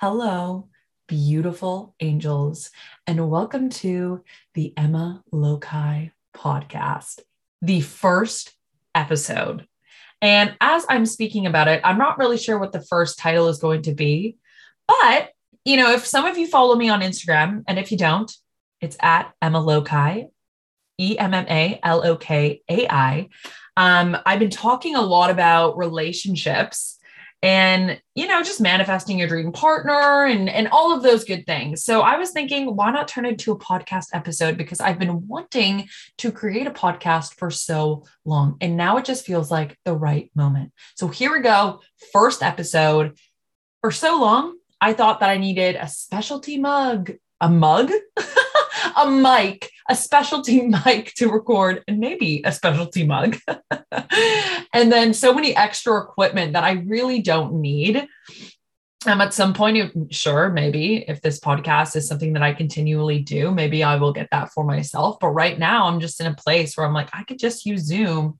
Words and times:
Hello, 0.00 0.68
beautiful 1.06 1.94
angels, 2.00 2.72
and 3.06 3.30
welcome 3.30 3.70
to 3.70 4.24
the 4.54 4.74
Emma 4.76 5.22
Lokai 5.32 6.10
podcast, 6.36 7.20
the 7.62 7.80
first 7.80 8.52
episode. 8.92 9.68
And 10.20 10.56
as 10.60 10.84
I'm 10.88 11.06
speaking 11.06 11.46
about 11.46 11.68
it, 11.68 11.80
I'm 11.84 11.96
not 11.96 12.18
really 12.18 12.38
sure 12.38 12.58
what 12.58 12.72
the 12.72 12.82
first 12.82 13.20
title 13.20 13.46
is 13.46 13.58
going 13.58 13.82
to 13.82 13.94
be, 13.94 14.36
but 14.88 15.30
you 15.64 15.76
know, 15.76 15.92
if 15.92 16.04
some 16.04 16.26
of 16.26 16.36
you 16.36 16.48
follow 16.48 16.74
me 16.74 16.88
on 16.88 17.00
Instagram, 17.00 17.62
and 17.68 17.78
if 17.78 17.92
you 17.92 17.96
don't, 17.96 18.30
it's 18.80 18.96
at 19.00 19.32
Emma 19.40 19.60
Lokai, 19.60 20.26
E 20.98 21.16
M 21.16 21.32
M 21.32 21.46
A 21.48 21.78
L 21.84 22.04
O 22.04 22.16
K 22.16 22.62
A 22.68 22.88
I. 22.88 23.28
Um, 23.76 24.16
I've 24.26 24.40
been 24.40 24.50
talking 24.50 24.96
a 24.96 25.02
lot 25.02 25.30
about 25.30 25.78
relationships 25.78 26.93
and 27.44 28.00
you 28.14 28.26
know 28.26 28.42
just 28.42 28.60
manifesting 28.60 29.18
your 29.18 29.28
dream 29.28 29.52
partner 29.52 30.24
and 30.24 30.48
and 30.48 30.66
all 30.68 30.96
of 30.96 31.02
those 31.02 31.24
good 31.24 31.44
things. 31.44 31.84
So 31.84 32.00
i 32.00 32.16
was 32.16 32.30
thinking 32.30 32.74
why 32.74 32.90
not 32.90 33.06
turn 33.06 33.26
it 33.26 33.32
into 33.32 33.52
a 33.52 33.58
podcast 33.58 34.06
episode? 34.14 34.56
Because 34.56 34.80
i've 34.80 34.98
been 34.98 35.28
wanting 35.28 35.88
to 36.18 36.32
create 36.32 36.66
a 36.66 36.70
podcast 36.70 37.34
for 37.34 37.50
so 37.50 38.04
long 38.24 38.56
and 38.60 38.76
now 38.76 38.96
it 38.96 39.04
just 39.04 39.26
feels 39.26 39.50
like 39.50 39.78
the 39.84 39.94
right 39.94 40.30
moment. 40.34 40.72
So 40.96 41.08
here 41.08 41.30
we 41.32 41.40
go 41.40 41.80
first 42.12 42.42
episode. 42.42 43.18
For 43.82 43.90
so 43.90 44.18
long 44.18 44.56
i 44.80 44.94
thought 44.94 45.20
that 45.20 45.28
i 45.28 45.36
needed 45.36 45.76
a 45.76 45.86
specialty 45.86 46.58
mug 46.58 47.12
a 47.42 47.50
mug 47.50 47.92
a 48.96 49.10
mic 49.10 49.70
a 49.88 49.96
specialty 49.96 50.62
mic 50.86 51.14
to 51.14 51.30
record 51.30 51.82
and 51.86 51.98
maybe 51.98 52.42
a 52.44 52.52
specialty 52.52 53.06
mug. 53.06 53.36
and 54.72 54.90
then 54.90 55.14
so 55.14 55.34
many 55.34 55.56
extra 55.56 56.02
equipment 56.02 56.54
that 56.54 56.64
I 56.64 56.72
really 56.72 57.20
don't 57.20 57.60
need. 57.60 58.06
Um, 59.06 59.20
at 59.20 59.34
some 59.34 59.52
point, 59.52 60.14
sure, 60.14 60.48
maybe 60.48 61.04
if 61.06 61.20
this 61.20 61.38
podcast 61.38 61.94
is 61.94 62.08
something 62.08 62.32
that 62.32 62.42
I 62.42 62.54
continually 62.54 63.18
do, 63.18 63.50
maybe 63.50 63.84
I 63.84 63.96
will 63.96 64.14
get 64.14 64.28
that 64.30 64.50
for 64.52 64.64
myself. 64.64 65.18
But 65.20 65.28
right 65.28 65.58
now, 65.58 65.86
I'm 65.86 66.00
just 66.00 66.20
in 66.20 66.26
a 66.26 66.34
place 66.34 66.74
where 66.74 66.86
I'm 66.86 66.94
like, 66.94 67.10
I 67.12 67.24
could 67.24 67.38
just 67.38 67.66
use 67.66 67.82
Zoom, 67.82 68.38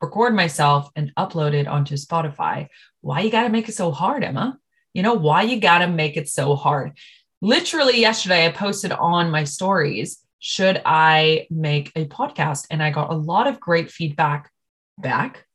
record 0.00 0.34
myself, 0.34 0.88
and 0.96 1.12
upload 1.18 1.52
it 1.52 1.68
onto 1.68 1.96
Spotify. 1.96 2.68
Why 3.02 3.20
you 3.20 3.30
got 3.30 3.42
to 3.42 3.50
make 3.50 3.68
it 3.68 3.74
so 3.74 3.90
hard, 3.90 4.24
Emma? 4.24 4.58
You 4.94 5.02
know, 5.02 5.14
why 5.14 5.42
you 5.42 5.60
got 5.60 5.80
to 5.80 5.88
make 5.88 6.16
it 6.16 6.28
so 6.28 6.56
hard? 6.56 6.96
Literally, 7.42 8.00
yesterday, 8.00 8.46
I 8.46 8.52
posted 8.52 8.92
on 8.92 9.30
my 9.30 9.44
stories 9.44 10.22
should 10.44 10.82
I 10.84 11.46
make 11.50 11.92
a 11.94 12.04
podcast? 12.04 12.66
And 12.68 12.82
I 12.82 12.90
got 12.90 13.12
a 13.12 13.16
lot 13.16 13.46
of 13.46 13.60
great 13.60 13.92
feedback 13.92 14.50
back. 14.98 15.46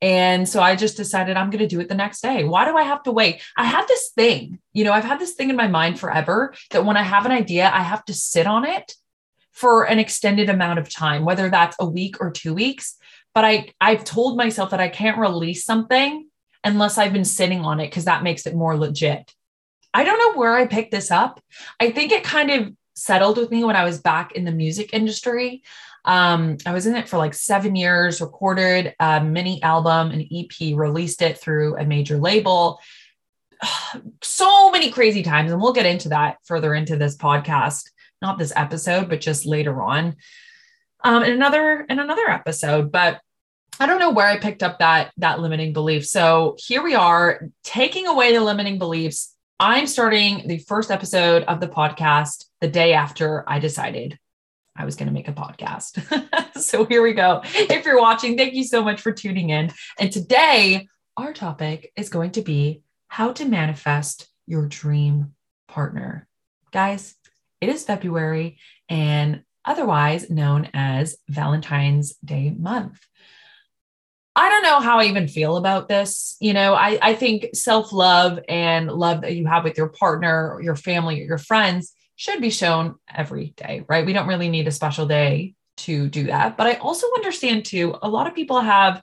And 0.00 0.48
so 0.48 0.62
I 0.62 0.76
just 0.76 0.96
decided 0.96 1.36
I'm 1.36 1.50
going 1.50 1.58
to 1.58 1.66
do 1.66 1.80
it 1.80 1.88
the 1.88 1.96
next 1.96 2.20
day. 2.20 2.44
Why 2.44 2.64
do 2.64 2.76
I 2.76 2.84
have 2.84 3.02
to 3.02 3.10
wait? 3.10 3.42
I 3.56 3.64
had 3.64 3.88
this 3.88 4.12
thing, 4.14 4.60
you 4.72 4.84
know, 4.84 4.92
I've 4.92 5.04
had 5.04 5.18
this 5.18 5.32
thing 5.32 5.50
in 5.50 5.56
my 5.56 5.66
mind 5.66 5.98
forever 5.98 6.54
that 6.70 6.84
when 6.84 6.96
I 6.96 7.02
have 7.02 7.26
an 7.26 7.32
idea, 7.32 7.68
I 7.74 7.82
have 7.82 8.04
to 8.04 8.14
sit 8.14 8.46
on 8.46 8.64
it 8.64 8.94
for 9.50 9.82
an 9.82 9.98
extended 9.98 10.48
amount 10.48 10.78
of 10.78 10.88
time, 10.88 11.24
whether 11.24 11.50
that's 11.50 11.76
a 11.80 11.86
week 11.86 12.20
or 12.20 12.30
two 12.30 12.54
weeks. 12.54 12.98
But 13.34 13.44
I, 13.44 13.72
I've 13.80 14.04
told 14.04 14.36
myself 14.36 14.70
that 14.70 14.80
I 14.80 14.88
can't 14.88 15.18
release 15.18 15.64
something 15.64 16.28
unless 16.62 16.98
I've 16.98 17.12
been 17.12 17.24
sitting 17.24 17.64
on 17.64 17.80
it 17.80 17.90
because 17.90 18.04
that 18.04 18.22
makes 18.22 18.46
it 18.46 18.54
more 18.54 18.76
legit. 18.76 19.34
I 19.92 20.04
don't 20.04 20.18
know 20.18 20.38
where 20.38 20.54
I 20.54 20.68
picked 20.68 20.92
this 20.92 21.10
up. 21.10 21.42
I 21.80 21.90
think 21.90 22.12
it 22.12 22.22
kind 22.22 22.50
of 22.52 22.72
settled 22.96 23.36
with 23.36 23.50
me 23.50 23.62
when 23.62 23.76
I 23.76 23.84
was 23.84 24.00
back 24.00 24.32
in 24.32 24.44
the 24.44 24.52
music 24.52 24.90
industry. 24.92 25.62
Um, 26.04 26.56
I 26.64 26.72
was 26.72 26.86
in 26.86 26.96
it 26.96 27.08
for 27.08 27.18
like 27.18 27.34
seven 27.34 27.76
years, 27.76 28.20
recorded 28.20 28.94
a 28.98 29.22
mini 29.22 29.62
album, 29.62 30.10
an 30.10 30.26
EP, 30.32 30.76
released 30.76 31.20
it 31.20 31.38
through 31.38 31.76
a 31.76 31.84
major 31.84 32.18
label. 32.18 32.80
So 34.22 34.70
many 34.70 34.90
crazy 34.90 35.22
times. 35.22 35.50
And 35.50 35.60
we'll 35.60 35.72
get 35.72 35.86
into 35.86 36.10
that 36.10 36.38
further 36.44 36.74
into 36.74 36.96
this 36.96 37.16
podcast, 37.16 37.88
not 38.20 38.36
this 38.38 38.52
episode, 38.54 39.08
but 39.08 39.20
just 39.20 39.46
later 39.46 39.80
on. 39.80 40.16
Um, 41.02 41.22
in 41.22 41.32
another 41.32 41.86
in 41.88 41.98
another 41.98 42.28
episode. 42.28 42.92
But 42.92 43.20
I 43.80 43.86
don't 43.86 43.98
know 43.98 44.10
where 44.10 44.26
I 44.26 44.38
picked 44.38 44.62
up 44.62 44.80
that 44.80 45.12
that 45.18 45.40
limiting 45.40 45.72
belief. 45.72 46.06
So 46.06 46.56
here 46.58 46.82
we 46.82 46.94
are 46.94 47.48
taking 47.62 48.06
away 48.06 48.32
the 48.32 48.42
limiting 48.42 48.78
beliefs 48.78 49.34
I'm 49.58 49.86
starting 49.86 50.46
the 50.48 50.58
first 50.58 50.90
episode 50.90 51.42
of 51.44 51.60
the 51.60 51.68
podcast 51.68 52.44
the 52.60 52.68
day 52.68 52.92
after 52.92 53.42
I 53.48 53.58
decided 53.58 54.18
I 54.76 54.84
was 54.84 54.96
going 54.96 55.06
to 55.06 55.14
make 55.14 55.28
a 55.28 55.32
podcast. 55.32 56.60
so 56.60 56.84
here 56.84 57.02
we 57.02 57.14
go. 57.14 57.40
If 57.42 57.86
you're 57.86 57.98
watching, 57.98 58.36
thank 58.36 58.52
you 58.52 58.64
so 58.64 58.84
much 58.84 59.00
for 59.00 59.12
tuning 59.12 59.48
in. 59.48 59.72
And 59.98 60.12
today, 60.12 60.88
our 61.16 61.32
topic 61.32 61.90
is 61.96 62.10
going 62.10 62.32
to 62.32 62.42
be 62.42 62.82
how 63.08 63.32
to 63.32 63.46
manifest 63.46 64.28
your 64.46 64.66
dream 64.66 65.32
partner. 65.68 66.28
Guys, 66.70 67.14
it 67.62 67.70
is 67.70 67.82
February 67.82 68.58
and 68.90 69.42
otherwise 69.64 70.28
known 70.28 70.68
as 70.74 71.16
Valentine's 71.30 72.14
Day 72.22 72.50
month. 72.50 73.00
I 74.38 74.50
don't 74.50 74.62
know 74.62 74.80
how 74.80 74.98
I 75.00 75.04
even 75.04 75.28
feel 75.28 75.56
about 75.56 75.88
this. 75.88 76.36
You 76.40 76.52
know, 76.52 76.74
I, 76.74 76.98
I 77.00 77.14
think 77.14 77.48
self 77.54 77.90
love 77.92 78.38
and 78.48 78.92
love 78.92 79.22
that 79.22 79.34
you 79.34 79.46
have 79.46 79.64
with 79.64 79.78
your 79.78 79.88
partner, 79.88 80.52
or 80.52 80.62
your 80.62 80.76
family, 80.76 81.22
or 81.22 81.24
your 81.24 81.38
friends 81.38 81.94
should 82.16 82.40
be 82.42 82.50
shown 82.50 82.96
every 83.12 83.54
day, 83.56 83.84
right? 83.88 84.04
We 84.04 84.12
don't 84.12 84.28
really 84.28 84.50
need 84.50 84.68
a 84.68 84.72
special 84.72 85.06
day 85.06 85.54
to 85.78 86.08
do 86.08 86.24
that. 86.24 86.56
But 86.56 86.66
I 86.66 86.74
also 86.74 87.06
understand 87.16 87.64
too, 87.64 87.94
a 88.02 88.08
lot 88.08 88.26
of 88.26 88.34
people 88.34 88.60
have 88.60 89.02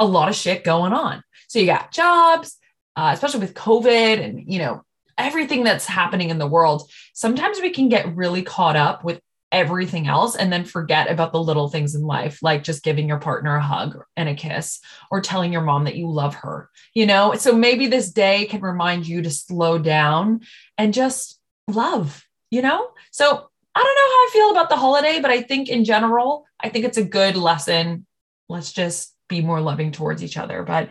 a 0.00 0.06
lot 0.06 0.28
of 0.28 0.34
shit 0.34 0.64
going 0.64 0.92
on. 0.92 1.22
So 1.48 1.58
you 1.58 1.66
got 1.66 1.92
jobs, 1.92 2.56
uh, 2.96 3.10
especially 3.12 3.40
with 3.40 3.54
COVID 3.54 4.24
and, 4.24 4.42
you 4.46 4.58
know, 4.58 4.82
everything 5.16 5.64
that's 5.64 5.86
happening 5.86 6.30
in 6.30 6.38
the 6.38 6.46
world. 6.46 6.88
Sometimes 7.14 7.60
we 7.60 7.70
can 7.70 7.88
get 7.88 8.14
really 8.14 8.42
caught 8.42 8.76
up 8.76 9.02
with 9.02 9.20
everything 9.50 10.06
else 10.06 10.36
and 10.36 10.52
then 10.52 10.64
forget 10.64 11.10
about 11.10 11.32
the 11.32 11.42
little 11.42 11.68
things 11.68 11.94
in 11.94 12.02
life, 12.02 12.38
like 12.42 12.62
just 12.62 12.82
giving 12.82 13.08
your 13.08 13.18
partner 13.18 13.56
a 13.56 13.62
hug 13.62 13.98
and 14.16 14.28
a 14.28 14.34
kiss 14.34 14.80
or 15.10 15.20
telling 15.20 15.52
your 15.52 15.62
mom 15.62 15.84
that 15.84 15.96
you 15.96 16.08
love 16.08 16.34
her, 16.34 16.68
you 16.94 17.06
know? 17.06 17.34
So 17.34 17.52
maybe 17.52 17.86
this 17.86 18.10
day 18.10 18.46
can 18.46 18.60
remind 18.60 19.06
you 19.06 19.22
to 19.22 19.30
slow 19.30 19.78
down 19.78 20.40
and 20.76 20.92
just 20.92 21.40
love, 21.66 22.26
you 22.50 22.60
know? 22.62 22.90
So 23.10 23.26
I 23.74 23.82
don't 23.82 23.94
know 23.94 24.10
how 24.10 24.26
I 24.26 24.30
feel 24.32 24.50
about 24.50 24.68
the 24.68 24.76
holiday, 24.76 25.20
but 25.20 25.30
I 25.30 25.42
think 25.42 25.68
in 25.68 25.84
general, 25.84 26.44
I 26.60 26.68
think 26.68 26.84
it's 26.84 26.98
a 26.98 27.04
good 27.04 27.36
lesson. 27.36 28.06
Let's 28.48 28.72
just 28.72 29.14
be 29.28 29.40
more 29.40 29.60
loving 29.60 29.92
towards 29.92 30.22
each 30.22 30.36
other. 30.36 30.62
But 30.62 30.88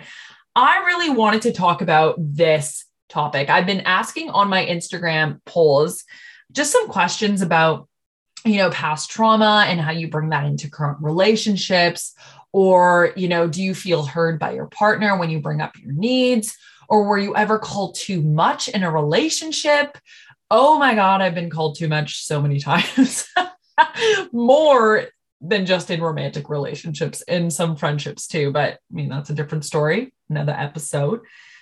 I 0.56 0.84
really 0.85 1.09
wanted 1.09 1.44
to 1.44 1.51
talk 1.51 1.81
about 1.81 2.16
this 2.18 2.85
topic. 3.09 3.50
I've 3.50 3.66
been 3.66 3.81
asking 3.81 4.29
on 4.29 4.50
my 4.50 4.66
Instagram 4.66 5.44
polls 5.45 6.03
just 6.51 6.72
some 6.72 6.88
questions 6.88 7.41
about 7.41 7.88
you 8.46 8.58
know 8.58 8.70
past 8.70 9.09
trauma 9.09 9.66
and 9.68 9.80
how 9.80 9.92
you 9.92 10.09
bring 10.09 10.30
that 10.30 10.46
into 10.46 10.70
current 10.70 11.00
relationships? 11.02 12.14
Or 12.52 13.14
you 13.16 13.28
know 13.28 13.48
do 13.48 13.62
you 13.62 13.74
feel 13.74 14.06
heard 14.06 14.40
by 14.40 14.53
your 14.53 14.68
partner 14.68 15.18
when 15.18 15.30
you 15.30 15.40
bring 15.40 15.62
up 15.62 15.78
your 15.80 15.94
needs? 15.94 16.58
Or 16.90 17.03
were 17.03 17.18
you 17.18 17.36
ever 17.36 17.59
called 17.59 17.96
too 17.96 18.22
much 18.22 18.68
in 18.70 18.84
a 18.84 18.92
relationship? 18.92 19.98
Oh 20.50 20.80
my 20.80 20.96
god 20.96 21.22
i've 21.22 21.36
been 21.36 21.50
called 21.50 21.78
too 21.78 21.88
much 21.88 22.24
so 22.24 22.42
many 22.42 22.59
times. 22.72 23.28
More 24.31 25.06
than 25.40 25.66
just 25.66 25.92
in 25.92 26.02
romantic 26.02 26.50
relationships 26.50 27.22
in 27.28 27.52
some 27.52 27.75
friendships 27.75 28.25
too 28.25 28.52
but 28.52 28.74
i 28.74 28.78
mean 28.90 29.08
that's 29.08 29.30
a 29.30 29.36
different 29.36 29.64
story 29.64 30.12
another 30.30 30.56
episode. 30.58 31.22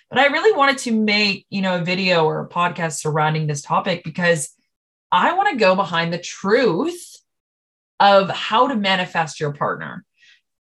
But 0.09 0.19
i 0.19 0.27
really 0.27 0.55
wanted 0.55 0.77
to 0.79 0.91
make 0.91 1.45
you 1.49 1.61
know 1.61 1.79
a 1.79 1.83
video 1.83 2.25
or 2.25 2.41
a 2.41 2.49
podcast 2.49 2.99
surrounding 2.99 3.47
this 3.47 3.61
topic 3.61 4.03
because 4.03 4.54
I 5.15 5.31
want 5.31 5.47
to 5.47 5.55
go 5.55 5.77
behind 5.77 6.11
the 6.11 6.17
truth 6.17 7.15
of 8.01 8.29
how 8.29 8.67
to 8.67 8.75
manifest 8.75 9.39
your 9.39 9.53
partner. 9.53 10.03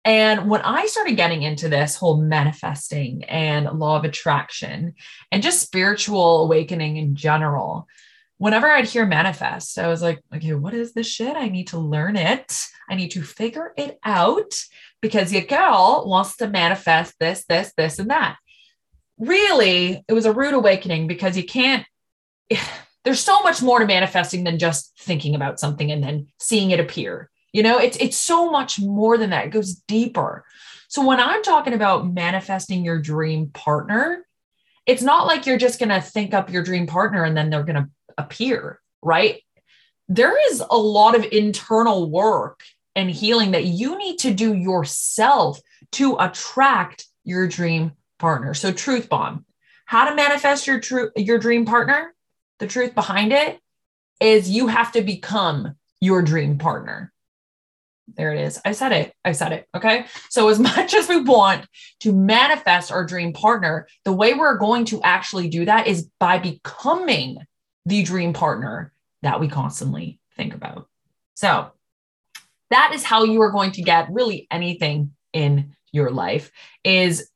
And 0.04 0.50
when 0.50 0.62
I 0.62 0.88
started 0.88 1.18
getting 1.18 1.44
into 1.44 1.70
this 1.70 1.96
whole 1.96 2.20
manifesting 2.20 3.26
and 3.26 3.68
law 3.78 3.98
of 3.98 4.06
attraction 4.06 4.96
and 5.32 5.44
just 5.44 5.62
spiritual 5.62 6.46
awakening 6.46 6.97
in 6.97 7.14
general, 7.14 7.88
whenever 8.40 8.68
I'd 8.68 8.88
hear 8.88 9.06
manifest, 9.06 9.78
I 9.78 9.88
was 9.88 10.02
like, 10.02 10.20
okay, 10.34 10.56
what 10.56 10.73
is 10.73 10.94
this 10.94 11.06
shit? 11.06 11.35
I 11.35 11.50
need 11.50 11.68
to 11.68 11.78
learn 11.78 12.16
it. 12.16 12.59
I 12.90 12.96
need 12.96 13.12
to 13.12 13.22
figure 13.22 13.72
it 13.78 14.00
out 14.03 14.59
because 15.00 15.32
your 15.32 15.44
girl 15.44 16.06
wants 16.08 16.38
to 16.38 16.47
manifest 16.47 17.14
this, 17.20 17.46
this, 17.46 17.72
this, 17.78 18.00
and 18.00 18.09
that. 18.09 18.38
Really, 19.20 20.03
it 20.08 20.14
was 20.14 20.26
a 20.26 20.34
rude 20.34 20.56
awakening 20.56 21.06
because 21.06 21.38
you 21.38 21.44
can't 21.44 21.85
there's 23.03 23.19
so 23.19 23.41
much 23.41 23.61
more 23.61 23.79
to 23.79 23.85
manifesting 23.85 24.43
than 24.43 24.59
just 24.59 24.97
thinking 24.99 25.35
about 25.35 25.59
something 25.59 25.91
and 25.91 26.03
then 26.03 26.28
seeing 26.40 26.72
it 26.72 26.79
appear. 26.79 27.29
You 27.53 27.63
know, 27.63 27.78
it's 27.79 27.97
it's 27.97 28.17
so 28.17 28.51
much 28.51 28.79
more 28.79 29.17
than 29.17 29.31
that. 29.31 29.47
It 29.47 29.51
goes 29.51 29.75
deeper. 29.75 30.46
So 30.87 31.05
when 31.05 31.19
I'm 31.19 31.43
talking 31.43 31.73
about 31.73 32.11
manifesting 32.11 32.84
your 32.84 32.99
dream 32.99 33.47
partner, 33.53 34.25
it's 34.85 35.03
not 35.03 35.28
like 35.28 35.46
you're 35.46 35.57
just 35.57 35.79
going 35.79 35.90
to 35.90 36.01
think 36.01 36.34
up 36.34 36.49
your 36.49 36.63
dream 36.63 36.87
partner 36.87 37.23
and 37.23 37.37
then 37.37 37.49
they're 37.49 37.63
going 37.63 37.84
to 37.84 37.90
appear, 38.17 38.79
right? 39.01 39.41
There 40.07 40.35
is 40.51 40.63
a 40.69 40.78
lot 40.78 41.16
of 41.16 41.25
internal 41.31 42.09
work 42.09 42.61
and 42.96 43.09
healing 43.09 43.51
that 43.51 43.66
you 43.66 43.97
need 43.97 44.17
to 44.19 44.34
do 44.34 44.55
yourself 44.55 45.59
to 45.91 46.17
attract 46.19 47.05
your 47.23 47.47
dream 47.47 47.91
partner. 48.17 48.53
So 48.55 48.72
truth 48.72 49.09
bomb. 49.09 49.46
how 49.85 50.07
to 50.07 50.16
manifest 50.16 50.67
your 50.67 50.79
true 50.79 51.09
your 51.16 51.40
dream 51.40 51.66
partner, 51.66 52.13
the 52.59 52.67
truth 52.67 52.94
behind 52.94 53.34
it 53.34 53.59
is 54.20 54.50
you 54.50 54.67
have 54.67 54.91
to 54.94 55.02
become 55.02 55.76
your 56.02 56.22
dream 56.22 56.58
partner. 56.58 57.11
There 58.16 58.34
it 58.34 58.41
is. 58.41 58.59
I 58.66 58.72
said 58.72 58.91
it. 58.91 59.14
I 59.23 59.34
said 59.34 59.52
it. 59.52 59.67
Okay. 59.76 60.06
So, 60.29 60.50
as 60.50 60.59
much 60.78 60.94
as 60.94 61.08
we 61.08 61.22
want 61.22 61.66
to 62.02 62.14
manifest 62.14 62.91
our 62.91 63.06
dream 63.06 63.34
partner, 63.34 63.88
the 64.03 64.14
way 64.14 64.34
we're 64.34 64.58
going 64.58 64.85
to 64.85 65.02
actually 65.03 65.50
do 65.50 65.66
that 65.66 65.88
is 65.88 66.09
by 66.20 66.40
becoming 66.40 67.38
the 67.85 68.03
dream 68.03 68.34
partner 68.34 68.91
that 69.22 69.40
we 69.40 69.47
constantly 69.47 70.20
think 70.35 70.53
about. 70.53 70.88
So, 71.35 71.72
that 72.72 72.91
is 72.94 73.03
how 73.03 73.23
you 73.23 73.41
are 73.41 73.52
going 73.52 73.72
to 73.73 73.82
get 73.82 74.11
really 74.11 74.47
anything 74.52 75.11
in 75.34 75.76
your 75.91 76.11
life 76.11 76.52
is 76.84 77.29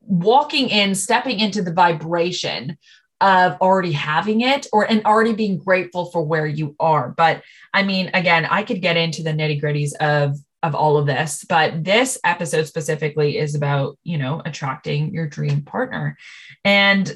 walking 0.00 0.68
in, 0.68 0.94
stepping 0.94 1.38
into 1.40 1.62
the 1.62 1.72
vibration 1.72 2.78
of 3.20 3.56
already 3.60 3.92
having 3.92 4.40
it 4.40 4.66
or 4.72 4.90
and 4.90 5.04
already 5.04 5.32
being 5.32 5.58
grateful 5.58 6.10
for 6.10 6.22
where 6.22 6.46
you 6.46 6.74
are. 6.80 7.10
But 7.10 7.42
I 7.74 7.82
mean, 7.82 8.10
again, 8.14 8.46
I 8.46 8.62
could 8.62 8.80
get 8.80 8.96
into 8.96 9.22
the 9.22 9.30
nitty 9.30 9.62
gritties 9.62 9.94
of 9.96 10.36
of 10.62 10.74
all 10.74 10.98
of 10.98 11.06
this, 11.06 11.44
but 11.48 11.84
this 11.84 12.18
episode 12.22 12.66
specifically 12.66 13.38
is 13.38 13.54
about, 13.54 13.98
you 14.02 14.18
know, 14.18 14.42
attracting 14.44 15.12
your 15.12 15.26
dream 15.26 15.62
partner. 15.62 16.18
And 16.64 17.10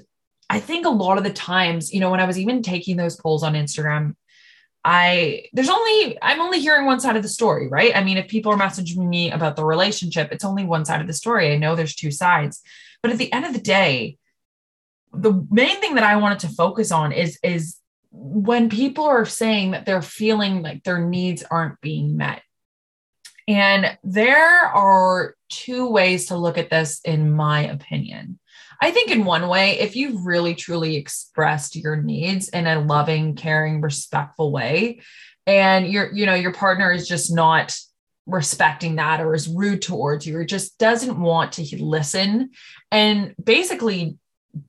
I 0.48 0.60
think 0.60 0.86
a 0.86 0.90
lot 0.90 1.18
of 1.18 1.24
the 1.24 1.32
times, 1.32 1.92
you 1.92 2.00
know, 2.00 2.10
when 2.10 2.20
I 2.20 2.26
was 2.26 2.38
even 2.38 2.62
taking 2.62 2.96
those 2.96 3.16
polls 3.16 3.42
on 3.42 3.54
Instagram, 3.54 4.14
I 4.84 5.46
there's 5.54 5.70
only 5.70 6.18
I'm 6.20 6.40
only 6.40 6.60
hearing 6.60 6.86
one 6.86 7.00
side 7.00 7.16
of 7.16 7.22
the 7.22 7.28
story, 7.28 7.68
right? 7.68 7.96
I 7.96 8.04
mean, 8.04 8.18
if 8.18 8.28
people 8.28 8.52
are 8.52 8.58
messaging 8.58 9.08
me 9.08 9.30
about 9.30 9.56
the 9.56 9.64
relationship, 9.64 10.30
it's 10.30 10.44
only 10.44 10.64
one 10.64 10.84
side 10.84 11.00
of 11.00 11.06
the 11.06 11.14
story. 11.14 11.52
I 11.52 11.56
know 11.56 11.74
there's 11.74 11.94
two 11.94 12.10
sides. 12.10 12.60
But 13.02 13.12
at 13.12 13.18
the 13.18 13.32
end 13.32 13.44
of 13.46 13.52
the 13.52 13.60
day, 13.60 14.18
the 15.16 15.46
main 15.50 15.80
thing 15.80 15.94
that 15.94 16.04
I 16.04 16.16
wanted 16.16 16.40
to 16.40 16.48
focus 16.48 16.92
on 16.92 17.12
is 17.12 17.38
is 17.42 17.76
when 18.10 18.68
people 18.68 19.04
are 19.04 19.26
saying 19.26 19.72
that 19.72 19.86
they're 19.86 20.02
feeling 20.02 20.62
like 20.62 20.84
their 20.84 21.04
needs 21.04 21.42
aren't 21.50 21.80
being 21.80 22.16
met. 22.16 22.42
And 23.46 23.98
there 24.02 24.60
are 24.60 25.34
two 25.50 25.90
ways 25.90 26.26
to 26.26 26.36
look 26.36 26.56
at 26.56 26.70
this, 26.70 27.00
in 27.04 27.32
my 27.32 27.66
opinion. 27.66 28.38
I 28.80 28.90
think, 28.90 29.10
in 29.10 29.24
one 29.24 29.48
way, 29.48 29.78
if 29.78 29.96
you've 29.96 30.24
really 30.24 30.54
truly 30.54 30.96
expressed 30.96 31.76
your 31.76 31.96
needs 31.96 32.48
in 32.48 32.66
a 32.66 32.80
loving, 32.80 33.34
caring, 33.34 33.80
respectful 33.80 34.50
way, 34.50 35.00
and 35.46 35.86
your, 35.86 36.12
you 36.12 36.24
know, 36.24 36.34
your 36.34 36.52
partner 36.52 36.90
is 36.90 37.06
just 37.06 37.34
not 37.34 37.76
respecting 38.26 38.96
that 38.96 39.20
or 39.20 39.34
is 39.34 39.48
rude 39.48 39.82
towards 39.82 40.26
you 40.26 40.36
or 40.38 40.44
just 40.44 40.78
doesn't 40.78 41.20
want 41.20 41.52
to 41.52 41.84
listen 41.84 42.50
and 42.90 43.34
basically 43.42 44.16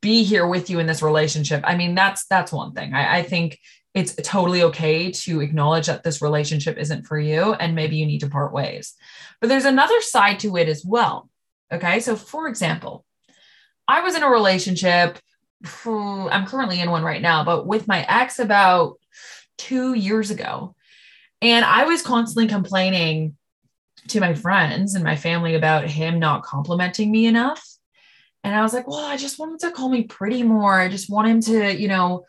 be 0.02 0.24
here 0.24 0.48
with 0.48 0.70
you 0.70 0.80
in 0.80 0.88
this 0.88 1.02
relationship. 1.02 1.62
I 1.64 1.76
mean 1.76 1.96
that's 1.96 2.26
that's 2.26 2.52
one 2.52 2.74
thing. 2.74 2.94
I, 2.94 3.20
I, 3.20 3.24
think 3.24 3.60
it's 3.94 4.16
totally 4.24 4.64
okay 4.64 5.12
to 5.12 5.42
acknowledge 5.42 5.88
that 5.88 6.04
this 6.04 6.22
relationship 6.22 6.78
isn't 6.78 7.06
for 7.06 7.20
you 7.20 7.54
and 7.54 7.76
maybe 7.76 7.98
you 7.98 8.06
need 8.06 8.22
to 8.22 8.30
part 8.30 8.52
ways. 8.52 8.94
But 9.40 9.48
there's 9.48 9.66
another 9.66 10.02
side 10.02 10.40
to 10.40 10.58
it 10.58 10.68
as 10.68 10.84
well. 10.84 11.30
Okay? 11.72 12.00
So 12.00 12.16
for 12.16 12.48
example 12.48 13.06
i 13.88 14.02
was 14.02 14.16
in 14.16 14.24
a 14.24 14.30
relationship 14.30 15.20
i'm 15.86 16.46
currently 16.48 16.80
in 16.80 16.90
one 16.90 17.04
right 17.04 17.22
now 17.22 17.44
but 17.44 17.68
with 17.68 17.88
my 17.88 18.04
ex 18.10 18.40
about 18.40 18.98
two 19.58 19.94
years 19.94 20.32
ago. 20.32 20.76
And 21.42 21.64
i 21.64 21.86
was 21.86 22.02
constantly 22.02 22.48
complaining 22.48 23.36
to 24.08 24.20
my 24.20 24.34
friends 24.34 24.96
and 24.96 25.04
my 25.04 25.16
family 25.16 25.56
about 25.56 25.88
him 25.88 26.20
not 26.20 26.44
complimenting 26.44 27.12
me 27.12 27.26
enough 27.26 27.75
and 28.46 28.54
I 28.54 28.62
was 28.62 28.74
like, 28.74 28.88
well, 28.88 29.04
I 29.04 29.18
just 29.18 29.40
want 29.40 29.54
him 29.54 29.58
to 29.58 29.72
call 29.72 29.90
me 29.90 30.04
pretty 30.04 30.44
more. 30.44 30.80
I 30.80 30.88
just 30.88 31.10
want 31.10 31.28
him 31.28 31.42
to, 31.42 31.76
you 31.76 31.88
know, 31.88 32.26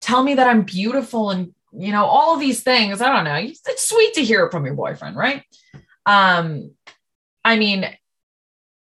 tell 0.00 0.22
me 0.22 0.32
that 0.32 0.46
I'm 0.46 0.62
beautiful 0.62 1.28
and, 1.28 1.52
you 1.74 1.92
know, 1.92 2.06
all 2.06 2.32
of 2.32 2.40
these 2.40 2.62
things. 2.62 3.02
I 3.02 3.14
don't 3.14 3.24
know. 3.24 3.36
It's 3.36 3.86
sweet 3.86 4.14
to 4.14 4.24
hear 4.24 4.46
it 4.46 4.50
from 4.50 4.64
your 4.64 4.74
boyfriend, 4.74 5.14
right? 5.14 5.42
Um, 6.06 6.70
I 7.44 7.58
mean, 7.58 7.86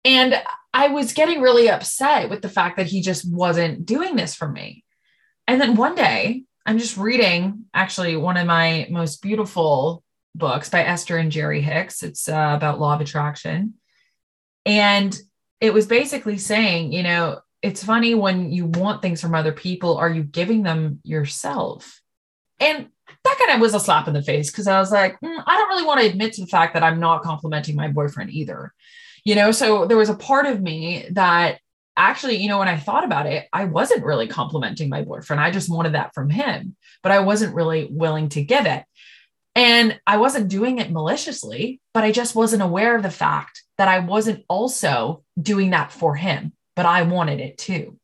and 0.04 0.40
I 0.72 0.88
was 0.88 1.12
getting 1.12 1.40
really 1.40 1.68
upset 1.68 2.30
with 2.30 2.40
the 2.40 2.48
fact 2.48 2.76
that 2.76 2.86
he 2.86 3.02
just 3.02 3.28
wasn't 3.28 3.84
doing 3.84 4.14
this 4.14 4.36
for 4.36 4.46
me. 4.46 4.84
And 5.48 5.60
then 5.60 5.74
one 5.74 5.96
day, 5.96 6.44
I'm 6.64 6.78
just 6.78 6.96
reading 6.96 7.64
actually 7.74 8.14
one 8.14 8.36
of 8.36 8.46
my 8.46 8.86
most 8.90 9.22
beautiful 9.22 10.04
books 10.36 10.68
by 10.68 10.84
Esther 10.84 11.16
and 11.16 11.32
Jerry 11.32 11.62
Hicks. 11.62 12.04
It's 12.04 12.28
uh, 12.28 12.52
about 12.54 12.78
law 12.78 12.94
of 12.94 13.00
attraction. 13.00 13.74
And 14.64 15.18
it 15.60 15.74
was 15.74 15.86
basically 15.86 16.38
saying, 16.38 16.92
you 16.92 17.02
know, 17.02 17.40
it's 17.62 17.84
funny 17.84 18.14
when 18.14 18.50
you 18.50 18.66
want 18.66 19.02
things 19.02 19.20
from 19.20 19.34
other 19.34 19.52
people, 19.52 19.98
are 19.98 20.08
you 20.08 20.22
giving 20.22 20.62
them 20.62 21.00
yourself? 21.04 22.00
And 22.58 22.88
that 23.24 23.38
kind 23.38 23.52
of 23.52 23.60
was 23.60 23.74
a 23.74 23.80
slap 23.80 24.08
in 24.08 24.14
the 24.14 24.22
face 24.22 24.50
because 24.50 24.66
I 24.66 24.78
was 24.78 24.90
like, 24.90 25.20
mm, 25.20 25.42
I 25.46 25.56
don't 25.56 25.68
really 25.68 25.86
want 25.86 26.00
to 26.00 26.06
admit 26.06 26.34
to 26.34 26.42
the 26.42 26.46
fact 26.46 26.74
that 26.74 26.82
I'm 26.82 27.00
not 27.00 27.22
complimenting 27.22 27.76
my 27.76 27.88
boyfriend 27.88 28.30
either. 28.30 28.72
You 29.24 29.34
know, 29.34 29.52
so 29.52 29.86
there 29.86 29.98
was 29.98 30.08
a 30.08 30.14
part 30.14 30.46
of 30.46 30.62
me 30.62 31.06
that 31.12 31.60
actually, 31.96 32.36
you 32.36 32.48
know, 32.48 32.58
when 32.58 32.68
I 32.68 32.78
thought 32.78 33.04
about 33.04 33.26
it, 33.26 33.46
I 33.52 33.66
wasn't 33.66 34.04
really 34.04 34.26
complimenting 34.26 34.88
my 34.88 35.02
boyfriend. 35.02 35.40
I 35.40 35.50
just 35.50 35.70
wanted 35.70 35.94
that 35.94 36.14
from 36.14 36.30
him, 36.30 36.76
but 37.02 37.12
I 37.12 37.20
wasn't 37.20 37.54
really 37.54 37.88
willing 37.90 38.30
to 38.30 38.42
give 38.42 38.64
it. 38.64 38.84
And 39.54 40.00
I 40.06 40.18
wasn't 40.18 40.48
doing 40.48 40.78
it 40.78 40.92
maliciously, 40.92 41.80
but 41.92 42.04
I 42.04 42.12
just 42.12 42.34
wasn't 42.34 42.62
aware 42.62 42.96
of 42.96 43.02
the 43.02 43.10
fact 43.10 43.62
that 43.78 43.88
I 43.88 43.98
wasn't 43.98 44.44
also 44.48 45.24
doing 45.40 45.70
that 45.70 45.92
for 45.92 46.14
him, 46.14 46.52
but 46.76 46.86
I 46.86 47.02
wanted 47.02 47.40
it 47.40 47.58
too. 47.58 47.98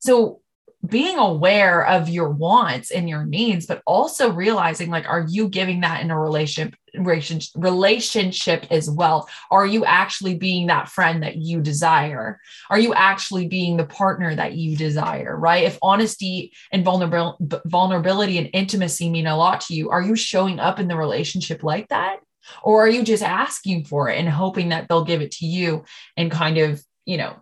So 0.00 0.40
being 0.84 1.18
aware 1.18 1.84
of 1.86 2.08
your 2.08 2.30
wants 2.30 2.90
and 2.90 3.08
your 3.08 3.24
needs, 3.24 3.66
but 3.66 3.82
also 3.86 4.30
realizing 4.30 4.90
like, 4.90 5.08
are 5.08 5.26
you 5.28 5.48
giving 5.48 5.80
that 5.80 6.00
in 6.00 6.10
a 6.10 6.20
relationship, 6.20 6.76
relationship 6.94 8.66
as 8.70 8.88
well? 8.88 9.28
Are 9.50 9.66
you 9.66 9.84
actually 9.84 10.36
being 10.36 10.68
that 10.68 10.88
friend 10.88 11.22
that 11.22 11.36
you 11.36 11.60
desire? 11.60 12.40
Are 12.70 12.78
you 12.78 12.94
actually 12.94 13.48
being 13.48 13.76
the 13.76 13.86
partner 13.86 14.34
that 14.34 14.54
you 14.54 14.76
desire? 14.76 15.36
Right? 15.36 15.64
If 15.64 15.78
honesty 15.82 16.52
and 16.70 16.84
vulnerability 16.84 18.38
and 18.38 18.50
intimacy 18.52 19.10
mean 19.10 19.26
a 19.26 19.36
lot 19.36 19.62
to 19.62 19.74
you, 19.74 19.90
are 19.90 20.02
you 20.02 20.14
showing 20.14 20.60
up 20.60 20.78
in 20.78 20.88
the 20.88 20.96
relationship 20.96 21.64
like 21.64 21.88
that? 21.88 22.18
Or 22.62 22.84
are 22.84 22.88
you 22.88 23.02
just 23.02 23.24
asking 23.24 23.86
for 23.86 24.08
it 24.08 24.18
and 24.18 24.28
hoping 24.28 24.68
that 24.68 24.86
they'll 24.88 25.04
give 25.04 25.20
it 25.20 25.32
to 25.32 25.46
you 25.46 25.84
and 26.16 26.30
kind 26.30 26.58
of, 26.58 26.80
you 27.04 27.16
know, 27.16 27.34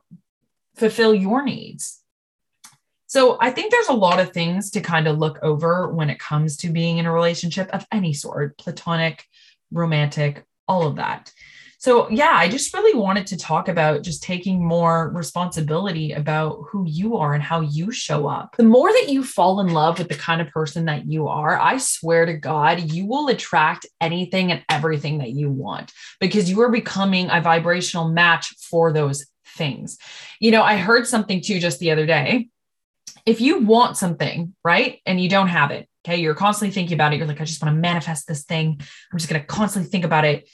fulfill 0.77 1.15
your 1.15 1.45
needs? 1.45 2.01
So 3.15 3.39
I 3.41 3.53
think 3.53 3.71
there's 3.71 3.91
a 3.91 3.93
lot 3.93 4.19
of 4.19 4.33
things 4.33 4.73
to 4.73 4.81
kind 4.81 5.07
of 5.07 5.19
look 5.19 5.39
over 5.41 5.89
when 5.89 6.11
it 6.11 6.19
comes 6.19 6.57
to 6.57 6.69
being 6.69 6.99
in 6.99 7.07
a 7.07 7.13
relationship 7.13 7.71
of 7.73 7.87
any 7.93 8.13
sort, 8.13 8.59
platonic, 8.59 9.25
romantic, 9.71 10.45
all 10.67 10.85
of 10.85 10.97
that. 10.97 11.33
So, 11.79 12.11
yeah, 12.11 12.33
I 12.33 12.49
just 12.49 12.75
really 12.75 12.99
wanted 12.99 13.29
to 13.29 13.37
talk 13.37 13.69
about 13.69 14.03
just 14.03 14.25
taking 14.25 14.67
more 14.67 15.11
responsibility 15.11 16.11
about 16.11 16.65
who 16.69 16.87
you 16.89 17.17
are 17.17 17.35
and 17.35 17.43
how 17.43 17.61
you 17.61 17.93
show 17.93 18.27
up. 18.27 18.57
The 18.57 18.65
more 18.65 18.91
that 18.91 19.09
you 19.09 19.23
fall 19.23 19.61
in 19.61 19.69
love 19.69 20.01
with 20.01 20.09
the 20.09 20.17
kind 20.17 20.41
of 20.41 20.49
person 20.49 20.87
that 20.87 21.07
you 21.07 21.29
are, 21.29 21.57
I 21.57 21.79
swear 21.79 22.27
to 22.27 22.35
God, 22.35 22.91
you 22.91 23.07
will 23.07 23.29
attract 23.29 23.87
anything 24.01 24.51
and 24.51 24.65
everything 24.69 25.19
that 25.19 25.31
you 25.31 25.51
want 25.51 25.93
because 26.19 26.51
you 26.51 26.63
are 26.63 26.69
becoming 26.69 27.31
a 27.31 27.41
vibrational 27.41 28.09
match 28.09 28.53
for 28.59 28.93
those 28.93 29.25
things. 29.57 29.99
You 30.41 30.51
know, 30.51 30.65
I 30.65 30.79
heard 30.79 31.07
something 31.07 31.41
too 31.41 31.61
just 31.61 31.79
the 31.79 31.93
other 31.93 32.07
day 32.07 32.49
if 33.27 33.41
you 33.41 33.61
want 33.61 33.97
something, 33.97 34.55
right, 34.65 35.01
and 35.07 35.21
you 35.21 35.29
don't 35.29 35.49
have 35.49 35.71
it, 35.71 35.89
okay, 36.07 36.21
you're 36.21 36.35
constantly 36.35 36.73
thinking 36.73 36.95
about 36.95 37.13
it. 37.13 37.17
You're 37.17 37.27
like, 37.27 37.41
I 37.41 37.45
just 37.45 37.63
want 37.63 37.75
to 37.75 37.81
manifest 37.81 38.29
this 38.29 38.45
thing. 38.45 38.79
I'm 39.13 39.19
just 39.19 39.31
going 39.31 39.41
to 39.41 39.47
constantly 39.47 39.91
think 39.91 40.05
about 40.05 40.25
it. 40.25 40.49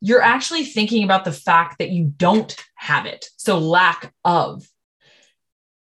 You're 0.00 0.22
actually 0.22 0.64
thinking 0.64 1.04
about 1.04 1.24
the 1.24 1.32
fact 1.32 1.78
that 1.78 1.90
you 1.90 2.12
don't 2.16 2.54
have 2.74 3.06
it. 3.06 3.28
So, 3.36 3.58
lack 3.58 4.12
of. 4.24 4.68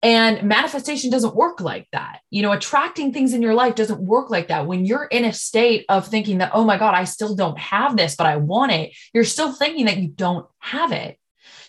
And 0.03 0.43
manifestation 0.43 1.09
doesn't 1.09 1.35
work 1.35 1.59
like 1.61 1.87
that. 1.91 2.19
You 2.29 2.43
know, 2.43 2.51
attracting 2.51 3.11
things 3.11 3.33
in 3.33 3.41
your 3.41 3.55
life 3.55 3.73
doesn't 3.73 3.99
work 3.99 4.29
like 4.29 4.49
that. 4.49 4.67
When 4.67 4.85
you're 4.85 5.05
in 5.05 5.25
a 5.25 5.33
state 5.33 5.85
of 5.89 6.07
thinking 6.07 6.37
that, 6.37 6.51
oh 6.53 6.63
my 6.63 6.77
God, 6.77 6.93
I 6.93 7.05
still 7.05 7.35
don't 7.35 7.57
have 7.57 7.97
this, 7.97 8.15
but 8.15 8.27
I 8.27 8.37
want 8.37 8.71
it, 8.71 8.95
you're 9.13 9.23
still 9.23 9.51
thinking 9.51 9.85
that 9.85 9.97
you 9.97 10.09
don't 10.09 10.45
have 10.59 10.91
it. 10.91 11.17